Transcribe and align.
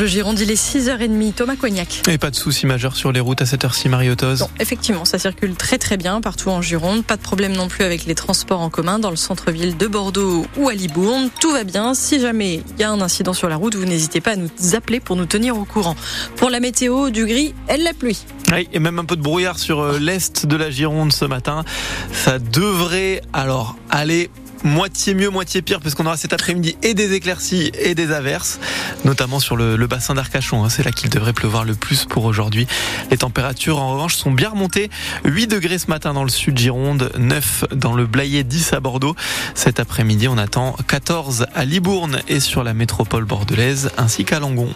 Le 0.00 0.06
Gironde, 0.08 0.40
il 0.40 0.50
est 0.50 0.60
6h30. 0.60 1.34
Thomas 1.34 1.54
Cognac. 1.54 2.02
Et 2.08 2.18
pas 2.18 2.32
de 2.32 2.34
soucis 2.34 2.66
majeurs 2.66 2.96
sur 2.96 3.12
les 3.12 3.20
routes 3.20 3.40
à 3.42 3.46
cette 3.46 3.64
heure-ci, 3.64 3.88
Mariotos 3.88 4.38
Non, 4.40 4.50
effectivement, 4.58 5.04
ça 5.04 5.20
circule 5.20 5.54
très 5.54 5.78
très 5.78 5.96
bien 5.96 6.20
partout 6.20 6.48
en 6.50 6.60
Gironde. 6.60 7.04
Pas 7.04 7.16
de 7.16 7.22
problème 7.22 7.52
non 7.52 7.68
plus 7.68 7.84
avec 7.84 8.04
les 8.04 8.16
transports 8.16 8.60
en 8.60 8.70
commun 8.70 8.98
dans 8.98 9.10
le 9.10 9.16
centre-ville 9.16 9.76
de 9.76 9.86
Bordeaux 9.86 10.46
ou 10.56 10.68
à 10.68 10.74
Libourne. 10.74 11.30
Tout 11.40 11.52
va 11.52 11.62
bien. 11.62 11.94
Si 11.94 12.18
jamais 12.18 12.64
il 12.70 12.80
y 12.80 12.82
a 12.82 12.90
un 12.90 13.00
incident 13.00 13.34
sur 13.34 13.48
la 13.48 13.54
route, 13.54 13.76
vous 13.76 13.84
n'hésitez 13.84 14.20
pas 14.20 14.32
à 14.32 14.36
nous 14.36 14.50
appeler 14.74 14.98
pour 14.98 15.14
nous 15.14 15.26
tenir 15.26 15.56
au 15.56 15.64
courant. 15.64 15.94
Pour 16.34 16.50
la 16.50 16.58
météo, 16.58 17.10
du 17.10 17.24
gris 17.24 17.54
et 17.72 17.78
de 17.78 17.84
la 17.84 17.92
pluie. 17.92 18.24
Oui, 18.50 18.68
et 18.72 18.80
même 18.80 18.98
un 18.98 19.04
peu 19.04 19.14
de 19.14 19.22
brouillard 19.22 19.60
sur 19.60 19.78
euh, 19.78 20.00
l'est 20.00 20.44
de 20.44 20.56
la 20.56 20.70
Gironde 20.70 21.12
ce 21.12 21.24
matin. 21.24 21.64
Ça 22.10 22.40
devrait 22.40 23.22
alors 23.32 23.76
aller 23.90 24.28
moitié 24.64 25.14
mieux, 25.14 25.28
moitié 25.28 25.62
pire, 25.62 25.80
puisqu'on 25.80 26.06
aura 26.06 26.16
cet 26.16 26.32
après-midi 26.32 26.76
et 26.82 26.94
des 26.94 27.12
éclaircies 27.12 27.70
et 27.78 27.94
des 27.94 28.10
averses, 28.10 28.58
notamment 29.04 29.38
sur 29.38 29.56
le, 29.56 29.76
bassin 29.86 30.14
d'Arcachon. 30.14 30.64
Hein. 30.64 30.70
C'est 30.70 30.82
là 30.82 30.90
qu'il 30.90 31.10
devrait 31.10 31.34
pleuvoir 31.34 31.64
le 31.64 31.74
plus 31.74 32.06
pour 32.06 32.24
aujourd'hui. 32.24 32.66
Les 33.10 33.18
températures, 33.18 33.78
en 33.78 33.92
revanche, 33.92 34.16
sont 34.16 34.32
bien 34.32 34.48
remontées. 34.48 34.90
8 35.24 35.46
degrés 35.46 35.78
ce 35.78 35.88
matin 35.88 36.14
dans 36.14 36.24
le 36.24 36.30
sud 36.30 36.58
Gironde, 36.58 37.12
9 37.18 37.66
dans 37.72 37.92
le 37.92 38.06
Blayet, 38.06 38.42
10 38.42 38.72
à 38.72 38.80
Bordeaux. 38.80 39.14
Cet 39.54 39.78
après-midi, 39.78 40.26
on 40.28 40.38
attend 40.38 40.76
14 40.88 41.46
à 41.54 41.64
Libourne 41.64 42.20
et 42.28 42.40
sur 42.40 42.64
la 42.64 42.74
métropole 42.74 43.24
bordelaise, 43.24 43.90
ainsi 43.98 44.24
qu'à 44.24 44.40
Langon. 44.40 44.68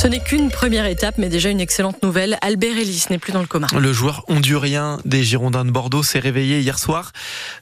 Ce 0.00 0.06
n'est 0.06 0.20
qu'une 0.20 0.48
première 0.48 0.86
étape, 0.86 1.18
mais 1.18 1.28
déjà 1.28 1.50
une 1.50 1.60
excellente 1.60 2.04
nouvelle. 2.04 2.38
Albert 2.40 2.78
Ellis 2.78 3.06
n'est 3.10 3.18
plus 3.18 3.32
dans 3.32 3.40
le 3.40 3.48
coma. 3.48 3.66
Le 3.76 3.92
joueur 3.92 4.24
hondurien 4.28 5.00
des 5.04 5.24
Girondins 5.24 5.64
de 5.64 5.72
Bordeaux 5.72 6.04
s'est 6.04 6.20
réveillé 6.20 6.60
hier 6.60 6.78
soir. 6.78 7.10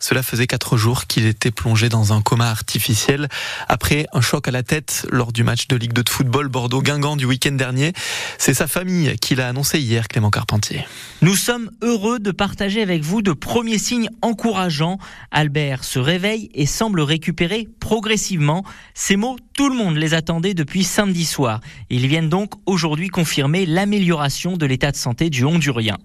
Cela 0.01 0.23
faisait 0.23 0.47
quatre 0.47 0.77
jours 0.77 1.07
qu'il 1.07 1.25
était 1.25 1.51
plongé 1.51 1.89
dans 1.89 2.13
un 2.13 2.21
coma 2.21 2.51
artificiel 2.51 3.29
après 3.69 4.07
un 4.13 4.21
choc 4.21 4.49
à 4.49 4.51
la 4.51 4.63
tête 4.63 5.07
lors 5.11 5.33
du 5.33 5.45
match 5.45 5.67
de 5.69 5.77
Ligue 5.77 5.95
2 5.95 6.03
de 6.03 6.11
football 6.11 6.49
Bordeaux-Guingamp 6.49 7.17
du 7.17 7.25
week-end 7.25 7.53
dernier. 7.53 7.95
C'est 8.37 8.53
sa 8.53 8.67
famille 8.67 9.17
qui 9.17 9.35
l'a 9.35 9.49
annoncé 9.49 9.81
hier, 9.81 10.07
Clément 10.07 10.31
Carpentier. 10.31 10.85
Nous 11.23 11.37
sommes 11.37 11.71
heureux 11.81 12.19
de 12.19 12.33
partager 12.33 12.83
avec 12.83 13.03
vous 13.03 13.23
de 13.23 13.33
premiers 13.33 13.79
signes 13.79 14.11
encourageants. 14.21 14.99
Albert 15.31 15.85
se 15.85 15.99
réveille 15.99 16.51
et 16.53 16.67
semble 16.67 17.01
récupérer 17.01 17.67
progressivement. 17.81 18.63
Ces 18.93 19.17
mots, 19.17 19.39
tout 19.55 19.71
le 19.71 19.75
monde 19.75 19.97
les 19.97 20.13
attendait 20.13 20.53
depuis 20.53 20.85
samedi 20.85 21.25
soir. 21.25 21.63
Ils 21.89 22.07
viennent 22.07 22.26
donc 22.27 22.53
aujourd'hui 22.67 23.09
confirmer 23.09 23.67
l'amélioration 23.67 24.57
de 24.57 24.67
l'état 24.67 24.91
de 24.91 24.97
santé 24.97 25.31
du 25.31 25.45
Hondurien. 25.45 25.97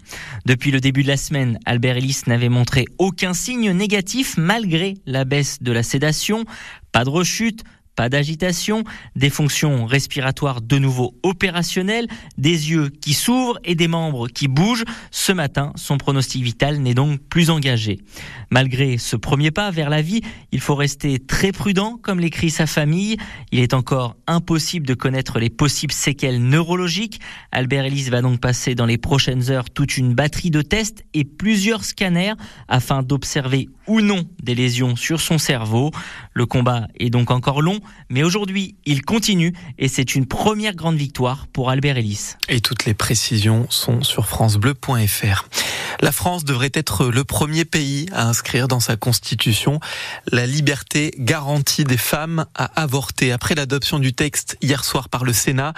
Depuis 0.45 0.71
le 0.71 0.79
début 0.79 1.03
de 1.03 1.07
la 1.07 1.17
semaine, 1.17 1.59
Albert 1.65 1.97
Ellis 1.97 2.21
n'avait 2.27 2.49
montré 2.49 2.85
aucun 2.97 3.33
signe 3.33 3.71
négatif 3.71 4.35
malgré 4.37 4.95
la 5.05 5.25
baisse 5.25 5.61
de 5.61 5.71
la 5.71 5.83
sédation. 5.83 6.45
Pas 6.91 7.03
de 7.03 7.09
rechute, 7.09 7.63
pas 7.95 8.09
d'agitation, 8.09 8.83
des 9.15 9.29
fonctions 9.29 9.85
respiratoires 9.85 10.61
de 10.61 10.77
nouveau 10.77 11.15
opérationnelles, 11.23 12.07
des 12.37 12.71
yeux 12.71 12.89
qui 12.89 13.13
s'ouvrent 13.13 13.59
et 13.63 13.75
des 13.75 13.87
membres 13.87 14.27
qui 14.27 14.47
bougent. 14.47 14.85
Ce 15.11 15.31
matin, 15.31 15.73
son 15.75 15.97
pronostic 15.97 16.43
vital 16.43 16.77
n'est 16.79 16.93
donc 16.93 17.19
plus 17.19 17.49
engagé. 17.49 17.99
Malgré 18.49 18.97
ce 18.97 19.15
premier 19.15 19.51
pas 19.51 19.71
vers 19.71 19.89
la 19.89 20.01
vie, 20.01 20.21
il 20.51 20.59
faut 20.59 20.75
rester 20.75 21.19
très 21.19 21.51
prudent, 21.51 21.97
comme 22.01 22.19
l'écrit 22.19 22.49
sa 22.49 22.67
famille. 22.67 23.17
Il 23.51 23.59
est 23.59 23.73
encore 23.73 24.15
impossible 24.27 24.87
de 24.87 24.93
connaître 24.93 25.39
les 25.39 25.49
possibles 25.49 25.93
séquelles 25.93 26.41
neurologiques. 26.41 27.19
Albert 27.51 27.85
Ellis 27.85 28.09
va 28.09 28.21
donc 28.21 28.39
passer 28.39 28.75
dans 28.75 28.85
les 28.85 28.97
prochaines 28.97 29.51
heures 29.51 29.69
toute 29.69 29.97
une 29.97 30.13
batterie 30.13 30.51
de 30.51 30.61
tests 30.61 31.03
et 31.13 31.23
plusieurs 31.23 31.83
scanners 31.83 32.33
afin 32.67 33.03
d'observer 33.03 33.69
ou 33.91 33.99
non 33.99 34.23
des 34.41 34.55
lésions 34.55 34.95
sur 34.95 35.19
son 35.19 35.37
cerveau. 35.37 35.91
Le 36.33 36.45
combat 36.45 36.87
est 36.97 37.09
donc 37.09 37.29
encore 37.29 37.61
long, 37.61 37.81
mais 38.09 38.23
aujourd'hui, 38.23 38.75
il 38.85 39.03
continue 39.03 39.53
et 39.77 39.89
c'est 39.89 40.15
une 40.15 40.25
première 40.25 40.75
grande 40.75 40.95
victoire 40.95 41.45
pour 41.51 41.69
Albert 41.69 41.97
Ellis. 41.97 42.35
Et 42.47 42.61
toutes 42.61 42.85
les 42.85 42.93
précisions 42.93 43.67
sont 43.69 44.01
sur 44.01 44.27
francebleu.fr. 44.27 45.49
La 45.99 46.13
France 46.13 46.45
devrait 46.45 46.71
être 46.73 47.07
le 47.07 47.25
premier 47.25 47.65
pays 47.65 48.05
à 48.13 48.29
inscrire 48.29 48.69
dans 48.69 48.79
sa 48.79 48.95
constitution 48.95 49.81
la 50.31 50.47
liberté 50.47 51.11
garantie 51.17 51.83
des 51.83 51.97
femmes 51.97 52.45
à 52.55 52.81
avorter. 52.81 53.33
Après 53.33 53.55
l'adoption 53.55 53.99
du 53.99 54.13
texte 54.13 54.57
hier 54.61 54.85
soir 54.85 55.09
par 55.09 55.25
le 55.25 55.33
Sénat, 55.33 55.73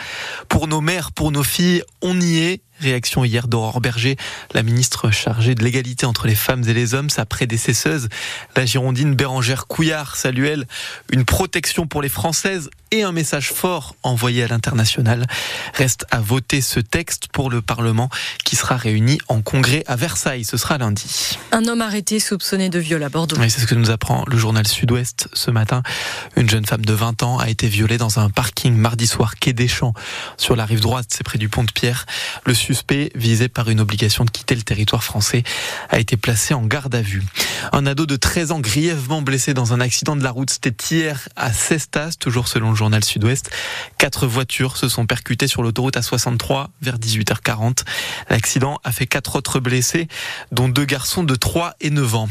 pour 0.49 0.67
nos 0.67 0.81
mères, 0.81 1.13
pour 1.13 1.31
nos 1.31 1.43
filles, 1.43 1.81
on 2.03 2.21
y 2.21 2.37
est 2.37 2.61
Réaction 2.83 3.23
hier 3.23 3.47
d'Aurore 3.47 3.79
Berger, 3.79 4.17
la 4.53 4.61
ministre 4.61 5.09
chargée 5.09 5.55
de 5.55 5.63
l'égalité 5.63 6.05
entre 6.05 6.27
les 6.27 6.35
femmes 6.35 6.63
et 6.67 6.73
les 6.73 6.93
hommes, 6.93 7.09
sa 7.09 7.25
prédécesseuse, 7.25 8.09
la 8.57 8.65
girondine 8.65 9.15
Bérangère 9.15 9.67
Couillard, 9.67 10.17
salue 10.17 10.45
elle. 10.45 10.67
Une 11.09 11.23
protection 11.23 11.87
pour 11.87 12.01
les 12.01 12.09
Françaises 12.09 12.69
et 12.93 13.01
un 13.01 13.11
message 13.11 13.51
fort 13.51 13.95
envoyé 14.03 14.43
à 14.43 14.47
l'international. 14.47 15.25
Reste 15.73 16.05
à 16.11 16.21
voter 16.21 16.61
ce 16.61 16.79
texte 16.79 17.27
pour 17.27 17.49
le 17.49 17.63
Parlement 17.63 18.07
qui 18.45 18.55
sera 18.55 18.77
réuni 18.77 19.17
en 19.29 19.41
congrès 19.41 19.83
à 19.87 19.95
Versailles. 19.95 20.43
Ce 20.43 20.57
sera 20.57 20.77
lundi. 20.77 21.39
Un 21.51 21.65
homme 21.65 21.81
arrêté 21.81 22.19
soupçonné 22.19 22.69
de 22.69 22.77
viol 22.77 23.01
à 23.01 23.09
Bordeaux. 23.09 23.35
Oui, 23.39 23.49
c'est 23.49 23.61
ce 23.61 23.65
que 23.65 23.73
nous 23.73 23.89
apprend 23.89 24.25
le 24.27 24.37
journal 24.37 24.67
Sud-Ouest 24.67 25.27
ce 25.33 25.49
matin. 25.49 25.81
Une 26.35 26.47
jeune 26.47 26.67
femme 26.67 26.85
de 26.85 26.93
20 26.93 27.23
ans 27.23 27.39
a 27.39 27.49
été 27.49 27.67
violée 27.67 27.97
dans 27.97 28.19
un 28.19 28.29
parking 28.29 28.75
mardi 28.75 29.07
soir 29.07 29.37
quai 29.37 29.53
des 29.53 29.67
Champs 29.67 29.95
sur 30.37 30.55
la 30.55 30.65
rive 30.65 30.81
droite, 30.81 31.07
c'est 31.09 31.23
près 31.23 31.39
du 31.39 31.49
pont 31.49 31.63
de 31.63 31.71
Pierre. 31.71 32.05
Le 32.45 32.53
suspect, 32.53 33.11
visé 33.15 33.47
par 33.47 33.69
une 33.69 33.79
obligation 33.79 34.23
de 34.23 34.29
quitter 34.29 34.53
le 34.53 34.61
territoire 34.61 35.03
français, 35.03 35.41
a 35.89 35.97
été 35.97 36.15
placé 36.15 36.53
en 36.53 36.61
garde 36.61 36.93
à 36.93 37.01
vue. 37.01 37.23
Un 37.71 37.87
ado 37.87 38.05
de 38.05 38.17
13 38.17 38.51
ans 38.51 38.59
grièvement 38.59 39.23
blessé 39.23 39.55
dans 39.55 39.73
un 39.73 39.79
accident 39.79 40.15
de 40.15 40.23
la 40.23 40.29
route, 40.29 40.51
c'était 40.51 40.75
hier 40.93 41.27
à 41.35 41.51
Cestas, 41.51 42.17
toujours 42.19 42.47
selon 42.47 42.69
le 42.69 42.75
journal 42.83 43.01
Sud-Ouest. 43.01 43.49
Quatre 43.97 44.27
voitures 44.27 44.75
se 44.75 44.89
sont 44.89 45.05
percutées 45.05 45.47
sur 45.47 45.63
l'autoroute 45.63 45.95
A63 45.95 46.67
vers 46.81 46.99
18h40. 46.99 47.85
L'accident 48.29 48.77
a 48.83 48.91
fait 48.91 49.07
quatre 49.07 49.37
autres 49.37 49.61
blessés, 49.61 50.09
dont 50.51 50.67
deux 50.67 50.83
garçons 50.83 51.23
de 51.23 51.33
3 51.33 51.75
et 51.79 51.91
9 51.91 52.15
ans. 52.15 52.29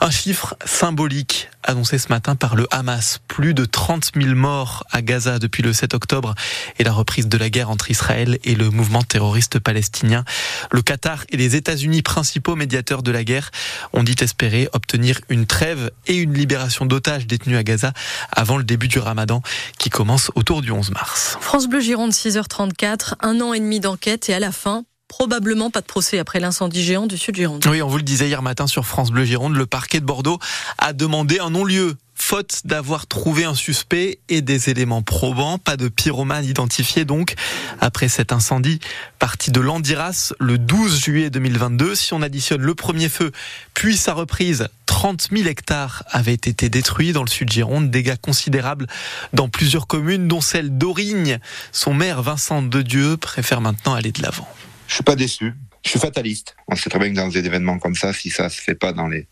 Un 0.00 0.10
chiffre 0.10 0.56
symbolique 0.64 1.48
annoncé 1.62 1.98
ce 1.98 2.08
matin 2.08 2.36
par 2.36 2.56
le 2.56 2.66
Hamas. 2.70 3.20
Plus 3.28 3.54
de 3.54 3.64
30 3.64 4.12
000 4.14 4.34
morts 4.34 4.84
à 4.90 5.02
Gaza 5.02 5.38
depuis 5.38 5.62
le 5.62 5.72
7 5.72 5.94
octobre 5.94 6.34
et 6.78 6.84
la 6.84 6.92
reprise 6.92 7.28
de 7.28 7.38
la 7.38 7.50
guerre 7.50 7.70
entre 7.70 7.90
Israël 7.90 8.38
et 8.44 8.54
le 8.54 8.70
mouvement 8.70 9.02
terroriste 9.02 9.58
palestinien. 9.58 10.24
Le 10.70 10.82
Qatar 10.82 11.24
et 11.30 11.36
les 11.36 11.56
États-Unis, 11.56 12.02
principaux 12.02 12.56
médiateurs 12.56 13.02
de 13.02 13.10
la 13.10 13.24
guerre, 13.24 13.50
ont 13.92 14.02
dit 14.02 14.16
espérer 14.20 14.68
obtenir 14.72 15.20
une 15.28 15.46
trêve 15.46 15.90
et 16.06 16.16
une 16.16 16.34
libération 16.34 16.86
d'otages 16.86 17.26
détenus 17.26 17.58
à 17.58 17.62
Gaza 17.62 17.92
avant 18.32 18.56
le 18.56 18.64
début 18.64 18.88
du 18.88 18.98
ramadan 18.98 19.42
qui 19.78 19.90
commence 19.90 20.30
autour 20.34 20.62
du 20.62 20.70
11 20.70 20.90
mars. 20.90 21.36
France 21.40 21.68
Bleu 21.68 21.80
Gironde, 21.80 22.12
6h34, 22.12 23.14
un 23.20 23.40
an 23.40 23.52
et 23.52 23.60
demi 23.60 23.80
d'enquête 23.80 24.28
et 24.28 24.34
à 24.34 24.40
la 24.40 24.52
fin, 24.52 24.84
probablement 25.10 25.70
pas 25.70 25.80
de 25.80 25.86
procès 25.86 26.20
après 26.20 26.38
l'incendie 26.38 26.84
géant 26.84 27.08
du 27.08 27.18
sud 27.18 27.34
Gironde. 27.34 27.66
Oui, 27.68 27.82
on 27.82 27.88
vous 27.88 27.96
le 27.96 28.04
disait 28.04 28.28
hier 28.28 28.42
matin 28.42 28.68
sur 28.68 28.86
France 28.86 29.10
Bleu 29.10 29.24
Gironde, 29.24 29.56
le 29.56 29.66
parquet 29.66 29.98
de 29.98 30.06
Bordeaux 30.06 30.38
a 30.78 30.92
demandé 30.92 31.40
un 31.40 31.50
non-lieu 31.50 31.96
faute 32.14 32.60
d'avoir 32.64 33.08
trouvé 33.08 33.44
un 33.44 33.56
suspect 33.56 34.20
et 34.28 34.40
des 34.40 34.70
éléments 34.70 35.02
probants. 35.02 35.58
Pas 35.58 35.76
de 35.76 35.88
pyromane 35.88 36.44
identifié 36.44 37.04
donc 37.04 37.34
après 37.80 38.08
cet 38.08 38.32
incendie 38.32 38.78
parti 39.18 39.50
de 39.50 39.58
Landiras 39.58 40.32
le 40.38 40.58
12 40.58 41.00
juillet 41.00 41.28
2022. 41.30 41.96
Si 41.96 42.14
on 42.14 42.22
additionne 42.22 42.60
le 42.60 42.74
premier 42.76 43.08
feu 43.08 43.32
puis 43.74 43.96
sa 43.96 44.14
reprise, 44.14 44.68
30 44.86 45.28
000 45.32 45.48
hectares 45.48 46.04
avaient 46.08 46.34
été 46.34 46.68
détruits 46.68 47.12
dans 47.12 47.24
le 47.24 47.30
sud 47.30 47.50
Gironde, 47.50 47.90
dégâts 47.90 48.16
considérables 48.16 48.86
dans 49.32 49.48
plusieurs 49.48 49.88
communes, 49.88 50.28
dont 50.28 50.40
celle 50.40 50.78
d'Aurigne. 50.78 51.40
Son 51.72 51.94
maire 51.94 52.22
Vincent 52.22 52.62
de 52.62 52.82
Dieu 52.82 53.16
préfère 53.16 53.60
maintenant 53.60 53.94
aller 53.94 54.12
de 54.12 54.22
l'avant. 54.22 54.48
Je 54.90 54.96
suis 54.96 55.04
pas 55.04 55.14
déçu. 55.14 55.54
Je 55.84 55.90
suis 55.90 56.00
fataliste. 56.00 56.56
On 56.66 56.74
sait 56.74 56.90
très 56.90 56.98
bien 56.98 57.10
que 57.10 57.14
dans 57.14 57.28
des 57.28 57.38
événements 57.38 57.78
comme 57.78 57.94
ça, 57.94 58.12
si 58.12 58.28
ça 58.28 58.50
se 58.50 58.60
fait 58.60 58.74
pas 58.74 58.92
dans 58.92 59.06
les 59.06 59.28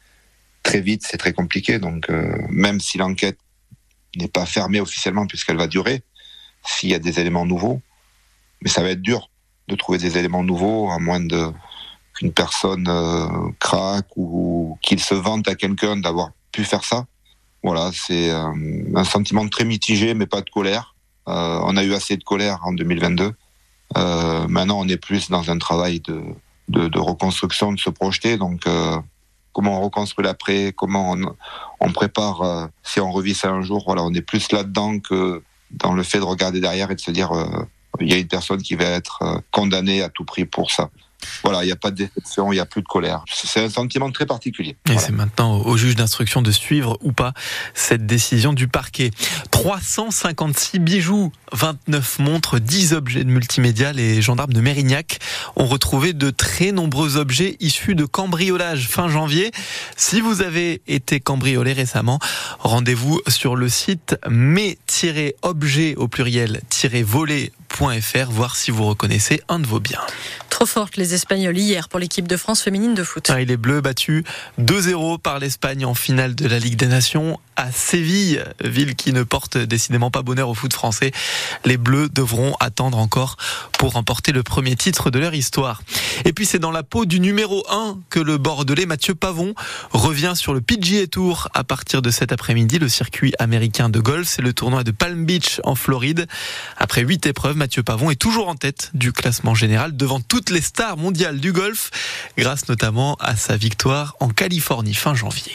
très 0.63 0.81
vite, 0.81 1.03
c'est 1.05 1.17
très 1.17 1.33
compliqué. 1.33 1.81
Donc, 1.81 2.09
euh, 2.11 2.33
même 2.49 2.79
si 2.79 2.97
l'enquête 2.97 3.39
n'est 4.15 4.29
pas 4.29 4.47
fermée 4.47 4.81
officiellement 4.81 5.27
puisqu'elle 5.27 5.57
va 5.57 5.67
durer, 5.67 6.05
s'il 6.65 6.91
y 6.91 6.95
a 6.95 7.01
des 7.01 7.19
éléments 7.19 7.45
nouveaux, 7.45 7.83
mais 8.63 8.71
ça 8.71 8.83
va 8.83 8.91
être 8.91 9.03
dur 9.03 9.31
de 9.67 9.75
trouver 9.75 9.99
des 9.99 10.17
éléments 10.17 10.45
nouveaux 10.45 10.91
à 10.91 11.01
moins 11.01 11.19
de 11.19 11.51
qu'une 12.15 12.33
personne 12.33 12.87
euh, 12.89 13.27
craque 13.59 14.17
ou 14.17 14.79
qu'il 14.81 15.01
se 15.01 15.15
vante 15.15 15.49
à 15.49 15.57
quelqu'un 15.57 15.97
d'avoir 15.97 16.31
pu 16.53 16.63
faire 16.63 16.85
ça. 16.85 17.07
Voilà, 17.65 17.91
c'est 17.93 18.31
euh, 18.31 18.53
un 18.95 19.05
sentiment 19.05 19.49
très 19.49 19.65
mitigé, 19.65 20.15
mais 20.15 20.27
pas 20.27 20.41
de 20.41 20.51
colère. 20.51 20.95
on 21.27 21.77
a 21.77 21.83
eu 21.83 21.95
assez 21.95 22.17
de 22.17 22.23
colère 22.23 22.61
en 22.63 22.73
2022. 22.73 23.35
Maintenant, 23.95 24.81
on 24.81 24.89
est 24.89 24.97
plus 24.97 25.31
dans 25.31 25.51
un 25.51 25.59
travail 25.59 26.01
de, 26.01 26.23
de, 26.69 26.89
de 26.89 26.99
reconstruction, 26.99 27.73
de 27.73 27.81
se 27.81 27.91
projeter. 27.91 28.37
Donc, 28.37 28.67
comment 29.59 29.81
on 29.81 29.83
reconstruit 29.83 30.25
l'après, 30.25 30.73
comment 30.73 31.17
on, 31.81 31.93
prépare 31.93 32.43
euh, 32.43 32.67
si 32.85 33.01
on 33.01 33.11
revit 33.11 33.35
ça 33.35 33.51
un 33.51 33.61
jour. 33.61 33.83
Voilà, 33.87 34.05
on 34.05 34.15
est 34.15 34.23
plus 34.23 34.53
là-dedans 34.53 35.01
que 35.01 35.43
dans 35.73 35.95
le 35.95 36.05
fait 36.05 36.19
de 36.19 36.25
regarder 36.25 36.61
derrière 36.61 36.93
et 36.93 36.95
de 36.95 37.01
se 37.01 37.11
dire 37.11 37.33
euh, 37.33 37.45
il 37.99 38.09
y 38.09 38.15
a 38.15 38.19
une 38.19 38.29
personne 38.29 38.63
qui 38.63 38.77
va 38.77 38.85
être 38.85 39.23
euh, 39.23 39.41
condamnée 39.51 40.01
à 40.01 40.11
tout 40.11 40.25
prix 40.25 40.45
pour 40.45 40.71
ça. 40.71 40.91
Voilà, 41.43 41.65
il 41.65 41.67
n'y 41.67 41.73
a 41.73 41.77
pas 41.77 41.91
de 41.91 41.97
déception, 41.97 42.53
il 42.53 42.57
n'y 42.57 42.61
a 42.61 42.67
plus 42.67 42.83
de 42.83 42.87
colère. 42.87 43.25
C'est 43.33 43.65
un 43.65 43.71
sentiment 43.71 44.11
très 44.11 44.27
particulier. 44.27 44.77
Et 44.91 44.99
c'est 44.99 45.13
maintenant 45.13 45.59
au 45.59 45.77
juge 45.77 45.97
d'instruction 45.97 46.43
de 46.43 46.51
suivre 46.51 46.99
ou 47.01 47.13
pas 47.13 47.33
cette 47.75 48.07
décision 48.07 48.53
du 48.53 48.69
parquet. 48.69 49.11
356 49.51 50.79
bijoux, 50.79 51.33
29 51.53 52.19
montres, 52.21 52.61
10 52.61 52.93
objets 52.93 53.25
de 53.25 53.31
multimédia. 53.31 53.93
Les 53.93 54.23
gendarmes 54.23 54.53
de 54.53 54.61
Mérignac 54.61 55.19
ont 55.57 55.67
retrouvé 55.67 56.13
de 56.13 56.31
très 56.31 56.73
nombreux 56.73 57.17
objets 57.17 57.57
issus 57.61 57.95
de 57.95 58.05
cambriolage 58.05 58.89
fin 58.89 59.09
janvier. 59.09 59.51
Si 59.97 60.21
vous 60.21 60.43
avez 60.43 60.83
été 60.87 61.21
cambriolé 61.21 61.73
récemment, 61.73 62.19
rendez-vous 62.61 63.21
sur 63.29 63.57
le 63.57 63.69
site 63.69 64.17
mais-objet 64.29 65.95
au 65.97 66.09
pluriel-volé.fr 66.09 68.31
voir 68.31 68.57
si 68.57 68.71
vous 68.71 68.87
reconnaissez 68.87 69.43
un 69.49 69.59
de 69.59 69.67
vos 69.67 69.81
biens. 69.81 70.01
Trop 70.59 70.67
fortes 70.67 70.97
les 70.97 71.15
Espagnols 71.15 71.57
hier 71.57 71.89
pour 71.89 72.01
l'équipe 72.01 72.27
de 72.27 72.37
France 72.37 72.63
féminine 72.63 72.93
de 72.93 73.05
foot. 73.05 73.31
Ah, 73.31 73.39
les 73.39 73.57
Bleus 73.57 73.81
battus 73.81 74.25
2-0 74.61 75.21
par 75.21 75.39
l'Espagne 75.39 75.85
en 75.85 75.95
finale 75.95 76.35
de 76.35 76.49
la 76.49 76.59
Ligue 76.59 76.75
des 76.75 76.89
Nations 76.89 77.39
à 77.55 77.71
Séville, 77.71 78.45
ville 78.61 78.97
qui 78.97 79.13
ne 79.13 79.23
porte 79.23 79.57
décidément 79.57 80.11
pas 80.11 80.23
bonheur 80.23 80.49
au 80.49 80.55
foot 80.55 80.73
français. 80.73 81.13
Les 81.65 81.77
Bleus 81.77 82.09
devront 82.09 82.57
attendre 82.59 82.99
encore 82.99 83.37
pour 83.79 83.93
remporter 83.93 84.33
le 84.33 84.43
premier 84.43 84.75
titre 84.75 85.11
de 85.11 85.21
leur 85.21 85.33
histoire. 85.33 85.83
Et 86.25 86.33
puis 86.33 86.45
c'est 86.45 86.59
dans 86.59 86.73
la 86.73 86.83
peau 86.83 87.05
du 87.05 87.21
numéro 87.21 87.65
1 87.71 87.99
que 88.11 88.19
le 88.19 88.37
Bordelais 88.37 88.87
Mathieu 88.87 89.15
Pavon 89.15 89.55
revient 89.93 90.33
sur 90.35 90.55
le 90.55 90.61
PGA 90.61 91.07
Tour 91.07 91.49
à 91.55 91.63
partir 91.63 92.03
de 92.03 92.11
cet 92.11 92.33
après-midi. 92.33 92.81
Le 92.81 92.89
circuit 92.89 93.33
américain 93.39 93.91
de 93.91 94.01
golf, 94.01 94.27
c'est 94.27 94.43
le 94.43 94.53
tournoi 94.53 94.83
de 94.83 94.91
Palm 94.91 95.25
Beach 95.25 95.61
en 95.63 95.77
Floride. 95.77 96.27
Après 96.77 97.03
huit 97.03 97.27
épreuves, 97.27 97.57
Mathieu 97.57 97.85
Pavon 97.85 98.11
est 98.11 98.21
toujours 98.21 98.49
en 98.49 98.57
tête 98.57 98.91
du 98.95 99.13
classement 99.13 99.55
général 99.55 99.97
devant 99.97 100.21
les 100.51 100.61
stars 100.61 100.97
mondiales 100.97 101.41
du 101.41 101.53
golf, 101.53 101.91
grâce 102.37 102.69
notamment 102.69 103.17
à 103.21 103.37
sa 103.37 103.57
victoire 103.57 104.17
en 104.21 104.29
Californie 104.29 104.95
fin 104.95 105.15
janvier. 105.15 105.55